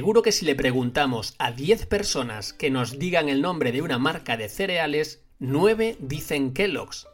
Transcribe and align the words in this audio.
Seguro 0.00 0.22
que 0.22 0.32
si 0.32 0.46
le 0.46 0.54
preguntamos 0.54 1.34
a 1.36 1.52
10 1.52 1.84
personas 1.84 2.54
que 2.54 2.70
nos 2.70 2.98
digan 2.98 3.28
el 3.28 3.42
nombre 3.42 3.70
de 3.70 3.82
una 3.82 3.98
marca 3.98 4.38
de 4.38 4.48
cereales, 4.48 5.22
9 5.40 5.98
dicen 6.00 6.54
Kellogg's. 6.54 7.06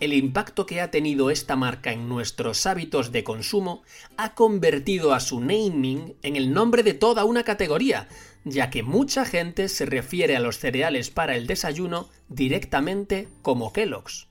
El 0.00 0.12
impacto 0.12 0.66
que 0.66 0.80
ha 0.80 0.90
tenido 0.90 1.30
esta 1.30 1.54
marca 1.54 1.92
en 1.92 2.08
nuestros 2.08 2.66
hábitos 2.66 3.12
de 3.12 3.22
consumo 3.22 3.84
ha 4.16 4.34
convertido 4.34 5.14
a 5.14 5.20
su 5.20 5.38
naming 5.38 6.16
en 6.22 6.34
el 6.34 6.52
nombre 6.52 6.82
de 6.82 6.94
toda 6.94 7.24
una 7.24 7.44
categoría, 7.44 8.08
ya 8.42 8.68
que 8.68 8.82
mucha 8.82 9.24
gente 9.24 9.68
se 9.68 9.86
refiere 9.86 10.34
a 10.34 10.40
los 10.40 10.58
cereales 10.58 11.10
para 11.10 11.36
el 11.36 11.46
desayuno 11.46 12.08
directamente 12.28 13.28
como 13.42 13.72
Kellogg's. 13.72 14.26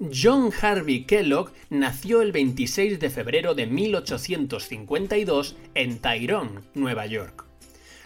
John 0.00 0.52
Harvey 0.60 1.04
Kellogg 1.04 1.50
nació 1.70 2.22
el 2.22 2.30
26 2.30 3.00
de 3.00 3.10
febrero 3.10 3.56
de 3.56 3.66
1852 3.66 5.56
en 5.74 5.98
Tyrone, 5.98 6.60
Nueva 6.74 7.06
York. 7.06 7.46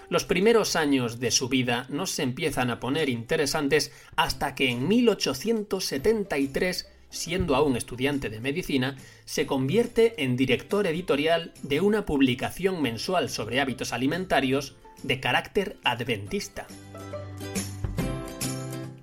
Los 0.09 0.25
primeros 0.25 0.75
años 0.75 1.21
de 1.21 1.31
su 1.31 1.51
vida 1.51 1.85
no 1.91 2.07
se 2.07 2.23
empiezan 2.23 2.71
a 2.71 2.81
poner 2.81 3.11
interesantes 3.11 3.93
hasta 4.17 4.55
que 4.55 4.71
en 4.71 4.89
1873, 4.89 6.89
siendo 7.11 7.57
aún 7.57 7.77
estudiante 7.77 8.31
de 8.31 8.41
medicina, 8.41 8.97
se 9.27 9.45
convierte 9.45 10.15
en 10.23 10.39
director 10.39 10.87
editorial 10.87 11.53
de 11.63 11.83
una 11.83 12.07
publicación 12.07 12.81
mensual 12.81 13.29
sobre 13.29 13.61
hábitos 13.61 13.93
alimentarios 13.93 14.77
de 15.03 15.21
carácter 15.21 15.77
adventista. 15.85 16.67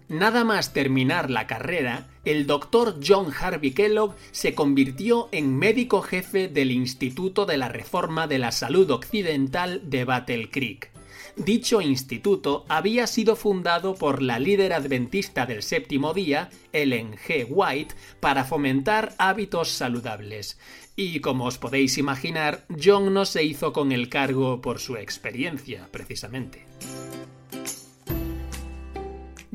Nada 0.09 0.43
más 0.43 0.73
terminar 0.73 1.29
la 1.29 1.45
carrera, 1.45 2.07
el 2.25 2.47
doctor 2.47 2.99
John 3.05 3.31
Harvey 3.31 3.71
Kellogg 3.71 4.15
se 4.31 4.55
convirtió 4.55 5.29
en 5.31 5.55
médico 5.55 6.01
jefe 6.01 6.47
del 6.47 6.71
Instituto 6.71 7.45
de 7.45 7.57
la 7.57 7.69
Reforma 7.69 8.25
de 8.25 8.39
la 8.39 8.51
Salud 8.51 8.89
Occidental 8.89 9.87
de 9.87 10.05
Battle 10.05 10.49
Creek. 10.49 10.89
Dicho 11.35 11.79
instituto 11.79 12.65
había 12.69 13.05
sido 13.05 13.35
fundado 13.35 13.93
por 13.93 14.23
la 14.23 14.39
líder 14.39 14.73
adventista 14.73 15.45
del 15.45 15.61
séptimo 15.61 16.15
día, 16.15 16.49
Ellen 16.73 17.13
G. 17.13 17.45
White, 17.47 17.93
para 18.19 18.45
fomentar 18.45 19.13
hábitos 19.19 19.69
saludables. 19.69 20.57
Y 20.95 21.19
como 21.19 21.45
os 21.45 21.59
podéis 21.59 21.99
imaginar, 21.99 22.65
John 22.83 23.13
no 23.13 23.25
se 23.25 23.43
hizo 23.43 23.73
con 23.73 23.91
el 23.91 24.09
cargo 24.09 24.59
por 24.59 24.79
su 24.79 24.97
experiencia, 24.97 25.87
precisamente. 25.91 26.65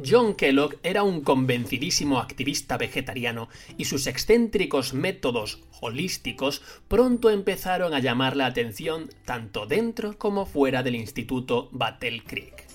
John 0.06 0.34
Kellogg 0.34 0.76
era 0.82 1.02
un 1.02 1.22
convencidísimo 1.22 2.18
activista 2.18 2.76
vegetariano 2.76 3.48
y 3.78 3.86
sus 3.86 4.06
excéntricos 4.06 4.92
métodos 4.92 5.60
holísticos 5.80 6.62
pronto 6.88 7.30
empezaron 7.30 7.94
a 7.94 8.00
llamar 8.00 8.36
la 8.36 8.46
atención 8.46 9.08
tanto 9.24 9.66
dentro 9.66 10.18
como 10.18 10.44
fuera 10.44 10.82
del 10.82 10.96
Instituto 10.96 11.68
Battle 11.72 12.22
Creek. 12.26 12.66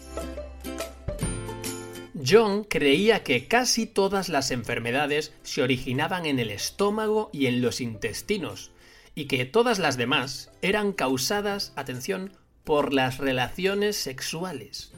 John 2.28 2.64
creía 2.64 3.24
que 3.24 3.48
casi 3.48 3.86
todas 3.86 4.28
las 4.30 4.52
enfermedades 4.52 5.34
se 5.44 5.62
originaban 5.62 6.26
en 6.26 6.40
el 6.40 6.50
estómago 6.50 7.30
y 7.32 7.46
en 7.46 7.62
los 7.62 7.80
intestinos, 7.80 8.72
y 9.16 9.26
que 9.26 9.46
todas 9.46 9.80
las 9.80 9.98
demás 9.98 10.52
eran 10.62 10.92
causadas, 10.92 11.74
atención, 11.76 12.34
por 12.64 12.94
las 12.94 13.20
relaciones 13.20 13.96
sexuales 13.96 14.92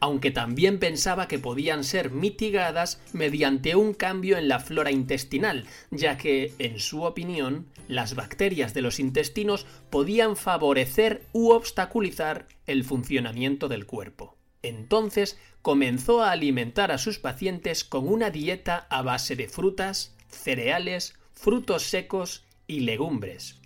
aunque 0.00 0.30
también 0.30 0.78
pensaba 0.78 1.28
que 1.28 1.38
podían 1.38 1.84
ser 1.84 2.10
mitigadas 2.10 3.00
mediante 3.12 3.76
un 3.76 3.94
cambio 3.94 4.38
en 4.38 4.48
la 4.48 4.60
flora 4.60 4.90
intestinal, 4.90 5.66
ya 5.90 6.16
que, 6.18 6.54
en 6.58 6.78
su 6.78 7.02
opinión, 7.02 7.66
las 7.88 8.14
bacterias 8.14 8.74
de 8.74 8.82
los 8.82 8.98
intestinos 9.00 9.66
podían 9.90 10.36
favorecer 10.36 11.22
u 11.32 11.50
obstaculizar 11.50 12.48
el 12.66 12.84
funcionamiento 12.84 13.68
del 13.68 13.86
cuerpo. 13.86 14.36
Entonces 14.62 15.38
comenzó 15.62 16.22
a 16.22 16.32
alimentar 16.32 16.90
a 16.90 16.98
sus 16.98 17.18
pacientes 17.18 17.84
con 17.84 18.08
una 18.08 18.30
dieta 18.30 18.86
a 18.90 19.02
base 19.02 19.36
de 19.36 19.48
frutas, 19.48 20.16
cereales, 20.28 21.14
frutos 21.32 21.84
secos 21.84 22.44
y 22.66 22.80
legumbres. 22.80 23.60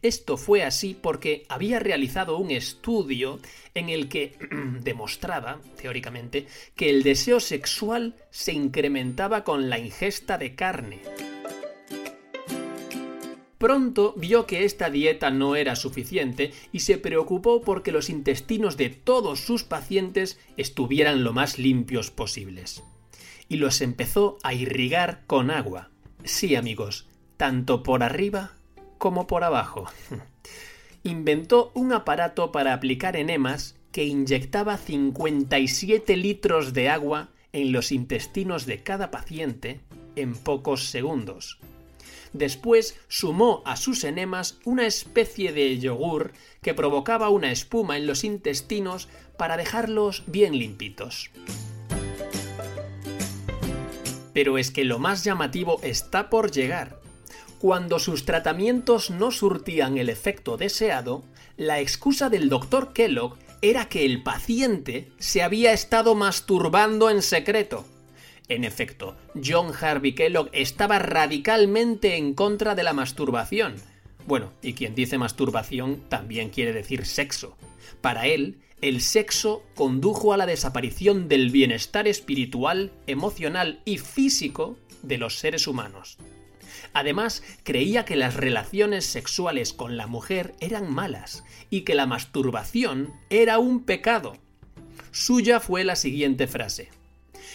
Esto 0.00 0.36
fue 0.36 0.62
así 0.62 0.96
porque 1.00 1.44
había 1.48 1.80
realizado 1.80 2.38
un 2.38 2.52
estudio 2.52 3.40
en 3.74 3.88
el 3.88 4.08
que 4.08 4.36
demostraba, 4.80 5.60
teóricamente, 5.80 6.46
que 6.76 6.90
el 6.90 7.02
deseo 7.02 7.40
sexual 7.40 8.14
se 8.30 8.52
incrementaba 8.52 9.42
con 9.42 9.68
la 9.68 9.78
ingesta 9.78 10.38
de 10.38 10.54
carne. 10.54 11.00
Pronto 13.58 14.14
vio 14.16 14.46
que 14.46 14.64
esta 14.64 14.88
dieta 14.88 15.32
no 15.32 15.56
era 15.56 15.74
suficiente 15.74 16.52
y 16.70 16.80
se 16.80 16.96
preocupó 16.96 17.60
porque 17.60 17.90
los 17.90 18.08
intestinos 18.08 18.76
de 18.76 18.90
todos 18.90 19.40
sus 19.40 19.64
pacientes 19.64 20.38
estuvieran 20.56 21.24
lo 21.24 21.32
más 21.32 21.58
limpios 21.58 22.12
posibles. 22.12 22.84
Y 23.48 23.56
los 23.56 23.80
empezó 23.80 24.38
a 24.44 24.54
irrigar 24.54 25.24
con 25.26 25.50
agua. 25.50 25.90
Sí, 26.22 26.54
amigos, 26.54 27.08
tanto 27.36 27.82
por 27.82 28.04
arriba 28.04 28.57
como 28.98 29.26
por 29.26 29.44
abajo. 29.44 29.86
Inventó 31.04 31.70
un 31.74 31.92
aparato 31.92 32.52
para 32.52 32.74
aplicar 32.74 33.16
enemas 33.16 33.76
que 33.92 34.04
inyectaba 34.04 34.76
57 34.76 36.16
litros 36.16 36.72
de 36.72 36.88
agua 36.88 37.30
en 37.52 37.72
los 37.72 37.92
intestinos 37.92 38.66
de 38.66 38.82
cada 38.82 39.10
paciente 39.10 39.80
en 40.16 40.34
pocos 40.34 40.90
segundos. 40.90 41.58
Después 42.32 42.98
sumó 43.08 43.62
a 43.64 43.76
sus 43.76 44.04
enemas 44.04 44.58
una 44.64 44.86
especie 44.86 45.52
de 45.52 45.78
yogur 45.78 46.32
que 46.60 46.74
provocaba 46.74 47.30
una 47.30 47.50
espuma 47.50 47.96
en 47.96 48.06
los 48.06 48.24
intestinos 48.24 49.08
para 49.38 49.56
dejarlos 49.56 50.24
bien 50.26 50.58
limpitos. 50.58 51.30
Pero 54.34 54.58
es 54.58 54.70
que 54.70 54.84
lo 54.84 54.98
más 54.98 55.24
llamativo 55.24 55.80
está 55.82 56.28
por 56.28 56.50
llegar. 56.50 56.97
Cuando 57.60 57.98
sus 57.98 58.24
tratamientos 58.24 59.10
no 59.10 59.32
surtían 59.32 59.98
el 59.98 60.10
efecto 60.10 60.56
deseado, 60.56 61.24
la 61.56 61.80
excusa 61.80 62.30
del 62.30 62.48
doctor 62.48 62.92
Kellogg 62.92 63.36
era 63.62 63.88
que 63.88 64.04
el 64.04 64.22
paciente 64.22 65.08
se 65.18 65.42
había 65.42 65.72
estado 65.72 66.14
masturbando 66.14 67.10
en 67.10 67.20
secreto. 67.20 67.84
En 68.48 68.62
efecto, 68.62 69.16
John 69.44 69.72
Harvey 69.78 70.14
Kellogg 70.14 70.50
estaba 70.52 71.00
radicalmente 71.00 72.16
en 72.16 72.34
contra 72.34 72.76
de 72.76 72.84
la 72.84 72.92
masturbación. 72.92 73.74
Bueno, 74.26 74.52
y 74.62 74.74
quien 74.74 74.94
dice 74.94 75.18
masturbación 75.18 76.02
también 76.08 76.50
quiere 76.50 76.72
decir 76.72 77.06
sexo. 77.06 77.56
Para 78.00 78.26
él, 78.26 78.60
el 78.80 79.00
sexo 79.00 79.64
condujo 79.74 80.32
a 80.32 80.36
la 80.36 80.46
desaparición 80.46 81.28
del 81.28 81.50
bienestar 81.50 82.06
espiritual, 82.06 82.92
emocional 83.08 83.80
y 83.84 83.98
físico 83.98 84.78
de 85.02 85.18
los 85.18 85.38
seres 85.38 85.66
humanos. 85.66 86.18
Además, 86.92 87.42
creía 87.62 88.04
que 88.04 88.16
las 88.16 88.34
relaciones 88.34 89.04
sexuales 89.04 89.72
con 89.72 89.96
la 89.96 90.06
mujer 90.06 90.54
eran 90.60 90.92
malas 90.92 91.44
y 91.70 91.82
que 91.82 91.94
la 91.94 92.06
masturbación 92.06 93.12
era 93.30 93.58
un 93.58 93.84
pecado. 93.84 94.36
Suya 95.10 95.60
fue 95.60 95.84
la 95.84 95.96
siguiente 95.96 96.46
frase. 96.46 96.90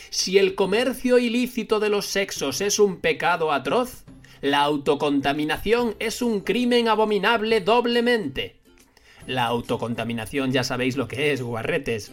Si 0.09 0.38
el 0.38 0.56
comercio 0.56 1.18
ilícito 1.18 1.80
de 1.80 1.89
los 1.89 2.06
sexos 2.06 2.62
es 2.62 2.80
un 2.80 2.97
pecado 2.97 3.51
atroz, 3.51 4.03
la 4.41 4.62
autocontaminación 4.62 5.95
es 6.00 6.21
un 6.21 6.41
crimen 6.41 6.88
abominable 6.88 7.62
doblemente. 7.62 8.57
La 9.25 9.45
autocontaminación 9.45 10.51
ya 10.51 10.63
sabéis 10.63 10.97
lo 10.97 11.07
que 11.07 11.31
es, 11.31 11.41
guarretes. 11.41 12.12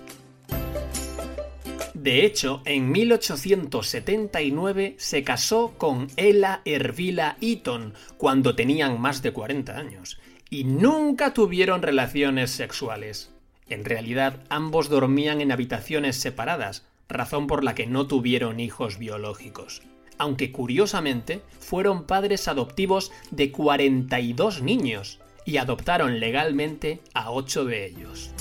De 2.01 2.25
hecho, 2.25 2.63
en 2.65 2.91
1879 2.93 4.95
se 4.97 5.23
casó 5.23 5.75
con 5.77 6.07
Ella 6.17 6.63
Ervila 6.65 7.37
Eaton 7.43 7.93
cuando 8.17 8.57
tenían 8.57 8.99
más 8.99 9.21
de 9.21 9.35
40 9.35 9.77
años 9.77 10.19
y 10.49 10.65
nunca 10.65 11.35
tuvieron 11.35 11.83
relaciones 11.83 12.53
sexuales. 12.53 13.35
En 13.69 13.85
realidad, 13.85 14.43
ambos 14.49 14.89
dormían 14.89 15.43
en 15.43 15.53
habitaciones 15.53 16.17
separadas, 16.17 16.87
razón 17.07 17.47
por 17.47 17.65
la 17.65 17.75
que 17.75 17.87
no 17.87 18.07
tuvieron 18.07 18.61
hijos 18.61 18.99
biológicos. 18.99 19.83
Aunque 20.17 20.53
curiosamente, 20.53 21.43
fueron 21.59 22.07
padres 22.07 22.49
adoptivos 22.49 23.13
de 23.31 23.53
42 23.53 24.63
niños 24.63 25.21
y 25.45 25.59
adoptaron 25.59 26.19
legalmente 26.19 27.03
a 27.13 27.31
8 27.31 27.67
de 27.67 27.85
ellos. 27.85 28.33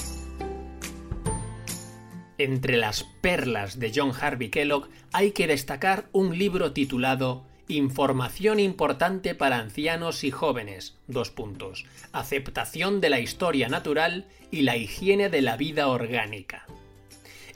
Entre 2.39 2.77
las 2.77 3.03
perlas 3.03 3.79
de 3.79 3.91
John 3.93 4.13
Harvey 4.17 4.47
Kellogg 4.47 4.87
hay 5.11 5.31
que 5.31 5.45
destacar 5.45 6.07
un 6.13 6.37
libro 6.37 6.71
titulado 6.71 7.43
Información 7.67 8.61
importante 8.61 9.35
para 9.35 9.57
ancianos 9.57 10.23
y 10.23 10.31
jóvenes. 10.31 10.95
Dos 11.07 11.31
puntos. 11.31 11.85
Aceptación 12.13 13.01
de 13.01 13.09
la 13.09 13.19
historia 13.19 13.67
natural 13.67 14.25
y 14.51 14.61
la 14.61 14.77
higiene 14.77 15.27
de 15.27 15.41
la 15.41 15.57
vida 15.57 15.89
orgánica. 15.89 16.65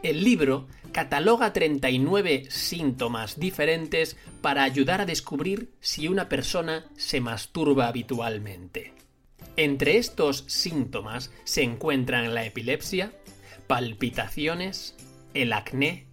El 0.03 0.25
libro 0.25 0.67
cataloga 0.91 1.53
39 1.53 2.47
síntomas 2.49 3.39
diferentes 3.39 4.17
para 4.41 4.63
ayudar 4.63 4.99
a 4.99 5.05
descubrir 5.05 5.71
si 5.79 6.09
una 6.09 6.27
persona 6.27 6.85
se 6.97 7.21
masturba 7.21 7.87
habitualmente. 7.87 8.93
Entre 9.55 9.97
estos 9.97 10.43
síntomas 10.47 11.31
se 11.45 11.63
encuentran 11.63 12.33
la 12.33 12.43
epilepsia, 12.45 13.13
palpitaciones, 13.67 14.95
el 15.33 15.53
acné, 15.53 16.05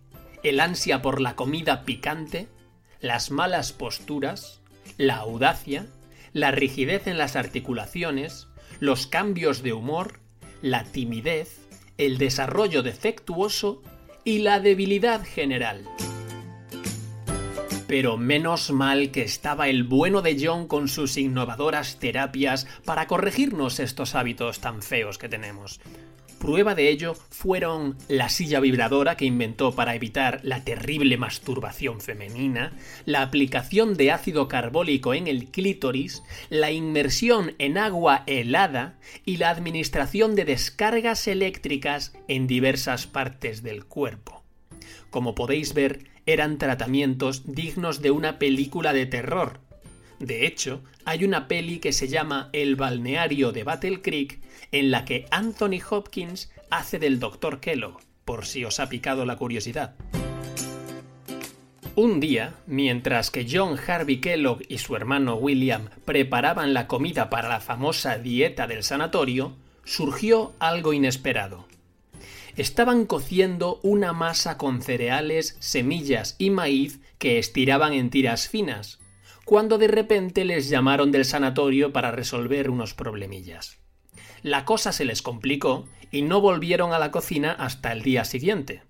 el 0.42 0.60
ansia 0.60 1.02
por 1.02 1.20
la 1.20 1.36
comida 1.36 1.84
picante, 1.84 2.48
las 3.00 3.30
malas 3.30 3.72
posturas, 3.72 4.60
la 4.96 5.16
audacia, 5.16 5.86
la 6.32 6.50
rigidez 6.50 7.06
en 7.06 7.18
las 7.18 7.36
articulaciones, 7.36 8.48
los 8.78 9.06
cambios 9.06 9.62
de 9.62 9.72
humor, 9.72 10.20
la 10.62 10.84
timidez, 10.84 11.58
el 11.98 12.18
desarrollo 12.18 12.82
defectuoso 12.82 13.82
y 14.24 14.38
la 14.38 14.60
debilidad 14.60 15.24
general. 15.24 15.84
Pero 17.86 18.16
menos 18.16 18.70
mal 18.70 19.10
que 19.10 19.22
estaba 19.22 19.68
el 19.68 19.82
bueno 19.82 20.22
de 20.22 20.38
John 20.40 20.68
con 20.68 20.86
sus 20.86 21.16
innovadoras 21.16 21.98
terapias 21.98 22.66
para 22.84 23.06
corregirnos 23.06 23.80
estos 23.80 24.14
hábitos 24.14 24.60
tan 24.60 24.80
feos 24.82 25.18
que 25.18 25.28
tenemos. 25.28 25.80
Prueba 26.40 26.74
de 26.74 26.88
ello 26.88 27.14
fueron 27.28 27.98
la 28.08 28.30
silla 28.30 28.60
vibradora 28.60 29.14
que 29.18 29.26
inventó 29.26 29.74
para 29.74 29.94
evitar 29.94 30.40
la 30.42 30.64
terrible 30.64 31.18
masturbación 31.18 32.00
femenina, 32.00 32.72
la 33.04 33.20
aplicación 33.20 33.94
de 33.94 34.10
ácido 34.10 34.48
carbólico 34.48 35.12
en 35.12 35.26
el 35.26 35.48
clítoris, 35.50 36.22
la 36.48 36.70
inmersión 36.70 37.52
en 37.58 37.76
agua 37.76 38.22
helada 38.26 38.98
y 39.26 39.36
la 39.36 39.50
administración 39.50 40.34
de 40.34 40.46
descargas 40.46 41.28
eléctricas 41.28 42.14
en 42.26 42.46
diversas 42.46 43.06
partes 43.06 43.62
del 43.62 43.84
cuerpo. 43.84 44.42
Como 45.10 45.34
podéis 45.34 45.74
ver, 45.74 46.06
eran 46.24 46.56
tratamientos 46.56 47.52
dignos 47.52 48.00
de 48.00 48.12
una 48.12 48.38
película 48.38 48.94
de 48.94 49.04
terror, 49.04 49.60
de 50.20 50.46
hecho, 50.46 50.82
hay 51.04 51.24
una 51.24 51.48
peli 51.48 51.78
que 51.78 51.92
se 51.92 52.08
llama 52.08 52.50
El 52.52 52.76
balneario 52.76 53.52
de 53.52 53.64
Battle 53.64 54.02
Creek 54.02 54.40
en 54.72 54.90
la 54.90 55.04
que 55.04 55.26
Anthony 55.30 55.80
Hopkins 55.88 56.50
hace 56.70 56.98
del 56.98 57.18
Dr. 57.18 57.60
Kellogg, 57.60 58.00
por 58.24 58.46
si 58.46 58.64
os 58.64 58.80
ha 58.80 58.88
picado 58.88 59.24
la 59.24 59.36
curiosidad. 59.36 59.94
Un 61.96 62.20
día, 62.20 62.54
mientras 62.66 63.30
que 63.30 63.46
John 63.50 63.76
Harvey 63.84 64.20
Kellogg 64.20 64.62
y 64.68 64.78
su 64.78 64.94
hermano 64.94 65.34
William 65.34 65.88
preparaban 66.04 66.72
la 66.72 66.86
comida 66.86 67.30
para 67.30 67.48
la 67.48 67.60
famosa 67.60 68.16
dieta 68.16 68.68
del 68.68 68.84
sanatorio, 68.84 69.56
surgió 69.84 70.52
algo 70.60 70.92
inesperado. 70.92 71.66
Estaban 72.56 73.06
cociendo 73.06 73.80
una 73.82 74.12
masa 74.12 74.56
con 74.56 74.82
cereales, 74.82 75.56
semillas 75.58 76.36
y 76.38 76.50
maíz 76.50 77.00
que 77.18 77.38
estiraban 77.38 77.92
en 77.92 78.10
tiras 78.10 78.48
finas, 78.48 78.99
cuando 79.50 79.78
de 79.78 79.88
repente 79.88 80.44
les 80.44 80.68
llamaron 80.68 81.10
del 81.10 81.24
sanatorio 81.24 81.92
para 81.92 82.12
resolver 82.12 82.70
unos 82.70 82.94
problemillas. 82.94 83.78
La 84.44 84.64
cosa 84.64 84.92
se 84.92 85.04
les 85.04 85.22
complicó 85.22 85.88
y 86.12 86.22
no 86.22 86.40
volvieron 86.40 86.92
a 86.92 87.00
la 87.00 87.10
cocina 87.10 87.50
hasta 87.50 87.90
el 87.90 88.02
día 88.02 88.24
siguiente. 88.24 88.84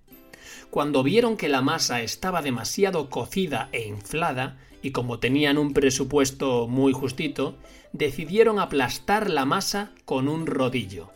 Cuando 0.69 1.03
vieron 1.03 1.39
que 1.39 1.49
la 1.49 1.63
masa 1.63 2.03
estaba 2.03 2.43
demasiado 2.43 3.09
cocida 3.09 3.71
e 3.73 3.87
inflada, 3.87 4.59
y 4.83 4.91
como 4.91 5.19
tenían 5.19 5.57
un 5.57 5.73
presupuesto 5.73 6.69
muy 6.69 6.93
justito, 6.93 7.57
decidieron 7.95 8.59
aplastar 8.59 9.31
la 9.31 9.47
masa 9.47 9.93
con 10.05 10.29
un 10.29 10.47
rodillo. 10.47 11.09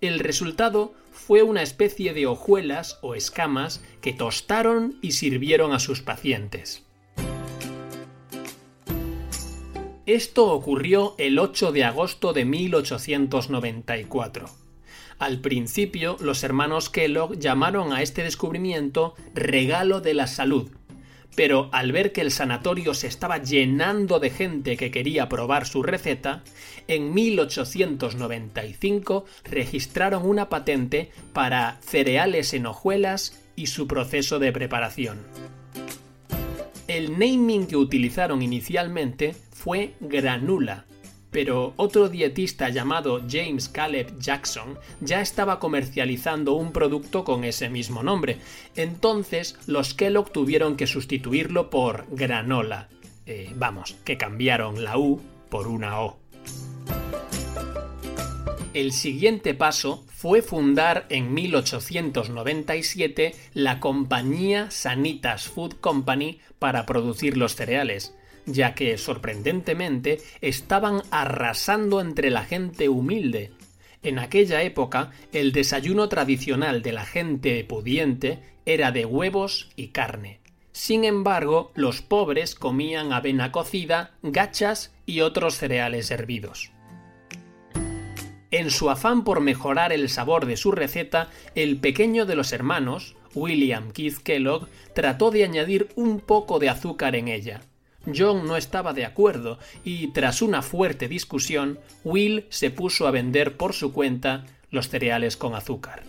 El 0.00 0.20
resultado 0.20 0.94
fue 1.12 1.42
una 1.42 1.60
especie 1.60 2.14
de 2.14 2.26
hojuelas 2.26 2.98
o 3.02 3.14
escamas 3.14 3.82
que 4.00 4.14
tostaron 4.14 4.96
y 5.02 5.12
sirvieron 5.12 5.74
a 5.74 5.80
sus 5.80 6.00
pacientes. 6.00 6.86
Esto 10.10 10.48
ocurrió 10.48 11.14
el 11.18 11.38
8 11.38 11.70
de 11.70 11.84
agosto 11.84 12.32
de 12.32 12.44
1894. 12.44 14.50
Al 15.20 15.38
principio, 15.38 16.16
los 16.18 16.42
hermanos 16.42 16.90
Kellogg 16.90 17.38
llamaron 17.38 17.92
a 17.92 18.02
este 18.02 18.24
descubrimiento 18.24 19.14
regalo 19.34 20.00
de 20.00 20.14
la 20.14 20.26
salud, 20.26 20.68
pero 21.36 21.68
al 21.70 21.92
ver 21.92 22.10
que 22.10 22.22
el 22.22 22.32
sanatorio 22.32 22.92
se 22.92 23.06
estaba 23.06 23.38
llenando 23.38 24.18
de 24.18 24.30
gente 24.30 24.76
que 24.76 24.90
quería 24.90 25.28
probar 25.28 25.64
su 25.64 25.84
receta, 25.84 26.42
en 26.88 27.14
1895 27.14 29.26
registraron 29.44 30.26
una 30.26 30.48
patente 30.48 31.12
para 31.32 31.78
cereales 31.82 32.52
en 32.52 32.66
hojuelas 32.66 33.40
y 33.54 33.68
su 33.68 33.86
proceso 33.86 34.40
de 34.40 34.50
preparación. 34.50 35.20
El 36.88 37.12
naming 37.12 37.68
que 37.68 37.76
utilizaron 37.76 38.42
inicialmente 38.42 39.36
fue 39.60 39.92
granula, 40.00 40.86
pero 41.30 41.74
otro 41.76 42.08
dietista 42.08 42.70
llamado 42.70 43.20
James 43.28 43.68
Caleb 43.68 44.18
Jackson 44.18 44.78
ya 45.02 45.20
estaba 45.20 45.58
comercializando 45.58 46.54
un 46.54 46.72
producto 46.72 47.24
con 47.24 47.44
ese 47.44 47.68
mismo 47.68 48.02
nombre. 48.02 48.38
Entonces 48.74 49.58
los 49.66 49.92
Kellogg 49.92 50.32
tuvieron 50.32 50.78
que 50.78 50.86
sustituirlo 50.86 51.68
por 51.68 52.06
granola. 52.10 52.88
Eh, 53.26 53.52
vamos, 53.54 53.96
que 54.02 54.16
cambiaron 54.16 54.82
la 54.82 54.96
U 54.96 55.20
por 55.50 55.68
una 55.68 56.00
O. 56.00 56.18
El 58.72 58.92
siguiente 58.92 59.52
paso 59.52 60.06
fue 60.08 60.40
fundar 60.40 61.04
en 61.10 61.34
1897 61.34 63.34
la 63.52 63.78
compañía 63.78 64.70
Sanitas 64.70 65.48
Food 65.48 65.74
Company 65.80 66.40
para 66.58 66.86
producir 66.86 67.36
los 67.36 67.56
cereales, 67.56 68.14
ya 68.52 68.74
que, 68.74 68.98
sorprendentemente, 68.98 70.20
estaban 70.40 71.02
arrasando 71.10 72.00
entre 72.00 72.30
la 72.30 72.44
gente 72.44 72.88
humilde. 72.88 73.52
En 74.02 74.18
aquella 74.18 74.62
época, 74.62 75.10
el 75.32 75.52
desayuno 75.52 76.08
tradicional 76.08 76.82
de 76.82 76.92
la 76.92 77.04
gente 77.04 77.62
pudiente 77.64 78.38
era 78.64 78.92
de 78.92 79.04
huevos 79.04 79.70
y 79.76 79.88
carne. 79.88 80.40
Sin 80.72 81.04
embargo, 81.04 81.72
los 81.74 82.00
pobres 82.00 82.54
comían 82.54 83.12
avena 83.12 83.52
cocida, 83.52 84.12
gachas 84.22 84.94
y 85.04 85.20
otros 85.20 85.56
cereales 85.56 86.10
hervidos. 86.10 86.70
En 88.50 88.70
su 88.70 88.90
afán 88.90 89.22
por 89.22 89.40
mejorar 89.40 89.92
el 89.92 90.08
sabor 90.08 90.46
de 90.46 90.56
su 90.56 90.72
receta, 90.72 91.28
el 91.54 91.78
pequeño 91.78 92.26
de 92.26 92.34
los 92.34 92.52
hermanos, 92.52 93.14
William 93.34 93.92
Keith 93.92 94.18
Kellogg, 94.18 94.68
trató 94.94 95.30
de 95.30 95.44
añadir 95.44 95.88
un 95.94 96.20
poco 96.20 96.58
de 96.58 96.68
azúcar 96.68 97.14
en 97.14 97.28
ella. 97.28 97.60
John 98.06 98.46
no 98.46 98.56
estaba 98.56 98.92
de 98.92 99.04
acuerdo 99.04 99.58
y, 99.84 100.08
tras 100.08 100.42
una 100.42 100.62
fuerte 100.62 101.08
discusión, 101.08 101.78
Will 102.04 102.46
se 102.48 102.70
puso 102.70 103.06
a 103.06 103.10
vender 103.10 103.56
por 103.56 103.72
su 103.72 103.92
cuenta 103.92 104.46
los 104.70 104.88
cereales 104.88 105.36
con 105.36 105.54
azúcar. 105.54 106.02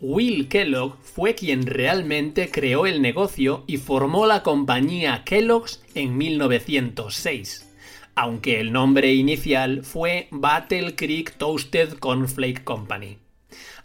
Will 0.00 0.48
Kellogg 0.48 0.96
fue 1.02 1.34
quien 1.34 1.66
realmente 1.66 2.50
creó 2.50 2.86
el 2.86 3.02
negocio 3.02 3.64
y 3.66 3.76
formó 3.76 4.26
la 4.26 4.42
compañía 4.42 5.24
Kellogg's 5.24 5.82
en 5.94 6.16
1906 6.16 7.66
aunque 8.14 8.60
el 8.60 8.70
nombre 8.70 9.14
inicial 9.14 9.82
fue 9.82 10.28
Battle 10.30 10.94
Creek 10.94 11.36
Toasted 11.38 11.94
Cornflake 11.94 12.64
Company. 12.64 13.16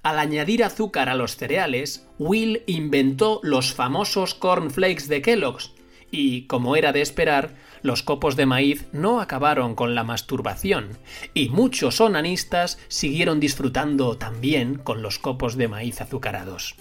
Al 0.04 0.20
añadir 0.20 0.64
azúcar 0.64 1.08
a 1.08 1.16
los 1.16 1.38
cereales, 1.38 2.06
Will 2.20 2.62
inventó 2.68 3.40
los 3.44 3.74
famosos 3.74 4.36
cornflakes 4.36 5.08
de 5.08 5.22
Kellogg's, 5.22 5.72
y, 6.12 6.44
como 6.44 6.76
era 6.76 6.92
de 6.92 7.02
esperar, 7.02 7.56
los 7.82 8.04
copos 8.04 8.36
de 8.36 8.46
maíz 8.46 8.86
no 8.92 9.22
acabaron 9.22 9.76
con 9.76 9.96
la 9.96 10.04
masturbación, 10.04 10.98
y 11.34 11.50
muchos 11.50 12.02
onanistas 12.02 12.80
siguieron 12.88 13.40
disfrutando 13.40 14.18
también 14.18 14.76
con 14.76 15.02
los 15.02 15.20
copos 15.20 15.56
de 15.56 15.68
maíz 15.68 16.02
azucarados. 16.02 16.76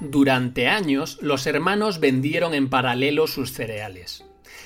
Durante 0.00 0.68
años, 0.68 1.18
los 1.20 1.46
hermanos 1.46 2.00
vendieron 2.00 2.54
en 2.54 2.68
paralelo 2.68 3.26
sus 3.26 3.52
cereales. 3.52 4.24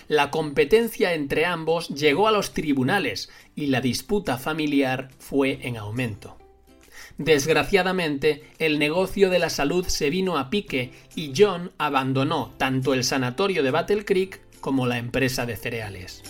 La 0.09 0.31
competencia 0.31 1.15
entre 1.15 1.47
ambos 1.47 1.89
llegó 1.89 2.29
a 2.29 2.33
los 2.33 2.53
tribunales 2.53 3.31
y 3.57 3.67
la 3.67 3.81
disputa 3.81 4.37
familiar 4.37 5.09
fue 5.19 5.61
en 5.63 5.79
aumento. 5.79 6.42
Desgraciadamente, 7.19 8.45
el 8.59 8.79
negocio 8.79 9.31
de 9.31 9.39
la 9.39 9.51
salud 9.51 9.87
se 9.87 10.11
vino 10.11 10.39
a 10.39 10.51
pique 10.51 10.93
y 11.15 11.33
John 11.37 11.73
abandonó 11.79 12.53
tanto 12.57 12.95
el 12.95 13.05
sanatorio 13.05 13.63
de 13.63 13.71
Battle 13.71 14.05
Creek 14.05 14.41
como 14.61 14.87
la 14.87 14.99
empresa 14.99 15.45
de 15.47 15.57
cereales. 15.57 16.23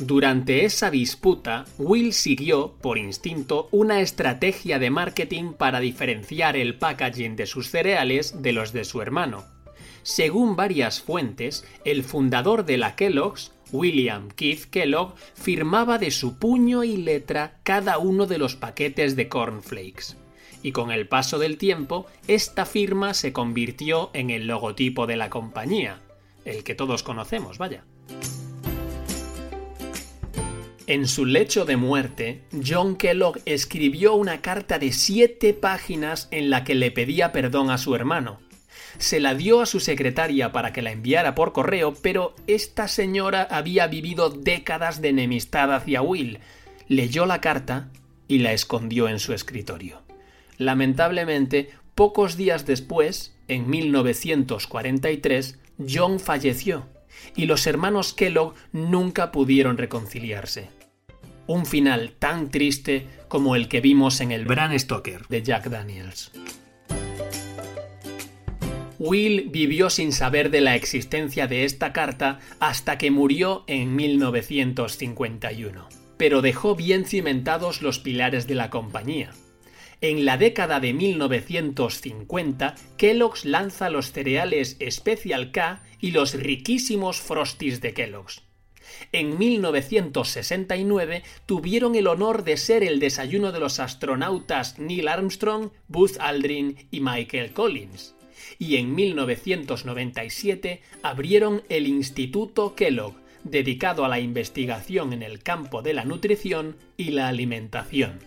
Durante 0.00 0.64
esa 0.64 0.90
disputa, 0.90 1.66
Will 1.76 2.14
siguió, 2.14 2.72
por 2.80 2.96
instinto, 2.96 3.68
una 3.70 4.00
estrategia 4.00 4.78
de 4.78 4.88
marketing 4.88 5.52
para 5.52 5.78
diferenciar 5.78 6.56
el 6.56 6.78
packaging 6.78 7.36
de 7.36 7.44
sus 7.44 7.68
cereales 7.68 8.40
de 8.40 8.52
los 8.52 8.72
de 8.72 8.84
su 8.84 9.02
hermano. 9.02 9.44
Según 10.02 10.56
varias 10.56 11.02
fuentes, 11.02 11.66
el 11.84 12.02
fundador 12.02 12.64
de 12.64 12.78
la 12.78 12.96
Kellogg's, 12.96 13.52
William 13.72 14.30
Keith 14.30 14.64
Kellogg, 14.70 15.14
firmaba 15.34 15.98
de 15.98 16.10
su 16.10 16.38
puño 16.38 16.84
y 16.84 16.96
letra 16.96 17.60
cada 17.62 17.98
uno 17.98 18.26
de 18.26 18.38
los 18.38 18.56
paquetes 18.56 19.16
de 19.16 19.28
cornflakes. 19.28 20.16
Y 20.62 20.72
con 20.72 20.90
el 20.90 21.08
paso 21.08 21.38
del 21.38 21.56
tiempo, 21.56 22.06
esta 22.28 22.66
firma 22.66 23.14
se 23.14 23.32
convirtió 23.32 24.10
en 24.12 24.30
el 24.30 24.46
logotipo 24.46 25.06
de 25.06 25.16
la 25.16 25.30
compañía, 25.30 26.00
el 26.44 26.64
que 26.64 26.74
todos 26.74 27.02
conocemos, 27.02 27.58
vaya. 27.58 27.84
En 30.86 31.06
su 31.06 31.24
lecho 31.24 31.64
de 31.64 31.76
muerte, 31.76 32.42
John 32.66 32.96
Kellogg 32.96 33.38
escribió 33.46 34.14
una 34.14 34.40
carta 34.40 34.80
de 34.80 34.92
siete 34.92 35.54
páginas 35.54 36.26
en 36.32 36.50
la 36.50 36.64
que 36.64 36.74
le 36.74 36.90
pedía 36.90 37.30
perdón 37.30 37.70
a 37.70 37.78
su 37.78 37.94
hermano. 37.94 38.40
Se 38.98 39.20
la 39.20 39.34
dio 39.34 39.60
a 39.60 39.66
su 39.66 39.80
secretaria 39.80 40.52
para 40.52 40.72
que 40.72 40.82
la 40.82 40.92
enviara 40.92 41.34
por 41.34 41.52
correo, 41.52 41.94
pero 41.94 42.34
esta 42.46 42.88
señora 42.88 43.46
había 43.50 43.86
vivido 43.86 44.30
décadas 44.30 45.00
de 45.00 45.08
enemistad 45.10 45.74
hacia 45.74 46.02
Will. 46.02 46.38
Leyó 46.88 47.26
la 47.26 47.40
carta 47.40 47.88
y 48.28 48.38
la 48.38 48.52
escondió 48.52 49.08
en 49.08 49.18
su 49.18 49.32
escritorio. 49.32 50.02
Lamentablemente, 50.58 51.70
pocos 51.94 52.36
días 52.36 52.66
después, 52.66 53.34
en 53.48 53.68
1943, 53.70 55.58
John 55.88 56.20
falleció 56.20 56.86
y 57.36 57.46
los 57.46 57.66
hermanos 57.66 58.12
Kellogg 58.12 58.54
nunca 58.72 59.32
pudieron 59.32 59.78
reconciliarse 59.78 60.68
un 61.50 61.66
final 61.66 62.12
tan 62.16 62.48
triste 62.48 63.06
como 63.26 63.56
el 63.56 63.68
que 63.68 63.80
vimos 63.80 64.20
en 64.20 64.30
el 64.30 64.44
Bran 64.44 64.78
Stoker 64.78 65.26
de 65.26 65.42
Jack 65.42 65.68
Daniels. 65.68 66.30
Will 69.00 69.48
vivió 69.48 69.88
sin 69.88 70.12
saber 70.12 70.50
de 70.50 70.60
la 70.60 70.76
existencia 70.76 71.46
de 71.46 71.64
esta 71.64 71.94
carta 71.94 72.38
hasta 72.58 72.98
que 72.98 73.10
murió 73.10 73.64
en 73.66 73.96
1951, 73.96 75.88
pero 76.18 76.42
dejó 76.42 76.76
bien 76.76 77.06
cimentados 77.06 77.80
los 77.80 77.98
pilares 77.98 78.46
de 78.46 78.56
la 78.56 78.68
compañía. 78.68 79.30
En 80.02 80.26
la 80.26 80.36
década 80.36 80.80
de 80.80 80.92
1950, 80.92 82.74
Kellogg's 82.98 83.46
lanza 83.46 83.88
los 83.88 84.12
cereales 84.12 84.76
Special 84.90 85.50
K 85.50 85.82
y 85.98 86.10
los 86.10 86.34
riquísimos 86.34 87.22
Frosties 87.22 87.80
de 87.80 87.94
Kellogg's 87.94 88.42
en 89.12 89.38
1969 89.38 91.22
tuvieron 91.46 91.94
el 91.94 92.06
honor 92.06 92.44
de 92.44 92.58
ser 92.58 92.82
el 92.82 93.00
desayuno 93.00 93.50
de 93.50 93.60
los 93.60 93.80
astronautas 93.80 94.78
Neil 94.78 95.08
Armstrong, 95.08 95.70
Buzz 95.88 96.18
Aldrin 96.18 96.88
y 96.90 97.00
Michael 97.00 97.52
Collins. 97.52 98.14
Y 98.58 98.76
en 98.76 98.94
1997 98.94 100.82
abrieron 101.02 101.62
el 101.68 101.86
Instituto 101.86 102.74
Kellogg, 102.74 103.14
dedicado 103.44 104.04
a 104.04 104.08
la 104.08 104.20
investigación 104.20 105.12
en 105.12 105.22
el 105.22 105.42
campo 105.42 105.82
de 105.82 105.94
la 105.94 106.04
nutrición 106.04 106.76
y 106.96 107.10
la 107.10 107.28
alimentación. 107.28 108.20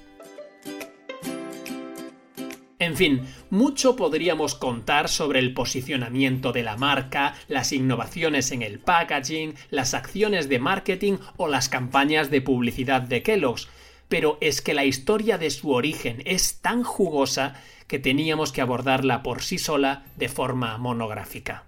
En 2.84 2.98
fin, 2.98 3.22
mucho 3.50 3.96
podríamos 3.96 4.56
contar 4.56 5.08
sobre 5.08 5.40
el 5.40 5.54
posicionamiento 5.54 6.52
de 6.52 6.64
la 6.64 6.76
marca, 6.76 7.34
las 7.48 7.72
innovaciones 7.72 8.52
en 8.52 8.62
el 8.62 8.80
packaging, 8.80 9.56
las 9.70 9.94
acciones 9.94 10.50
de 10.50 10.60
marketing 10.60 11.14
o 11.38 11.48
las 11.48 11.70
campañas 11.70 12.30
de 12.30 12.42
publicidad 12.42 13.02
de 13.02 13.24
Kellogg's, 13.24 13.70
pero 14.14 14.38
es 14.42 14.62
que 14.62 14.76
la 14.76 14.86
historia 14.86 15.40
de 15.40 15.50
su 15.50 15.72
origen 15.72 16.22
es 16.26 16.62
tan 16.62 16.84
jugosa 16.84 17.56
que 17.88 17.98
teníamos 17.98 18.52
que 18.52 18.62
abordarla 18.62 19.24
por 19.24 19.42
sí 19.42 19.58
sola 19.58 20.06
de 20.18 20.30
forma 20.30 20.78
monográfica. 20.78 21.64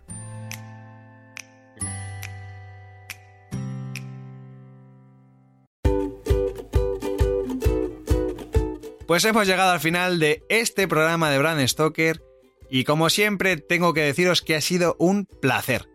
Pues 9.07 9.25
hemos 9.25 9.47
llegado 9.47 9.71
al 9.71 9.79
final 9.79 10.19
de 10.19 10.43
este 10.47 10.87
programa 10.87 11.31
de 11.31 11.39
Brand 11.39 11.67
Stoker 11.67 12.21
y 12.69 12.83
como 12.83 13.09
siempre 13.09 13.57
tengo 13.57 13.95
que 13.95 14.01
deciros 14.01 14.43
que 14.43 14.55
ha 14.55 14.61
sido 14.61 14.95
un 14.99 15.25
placer. 15.25 15.94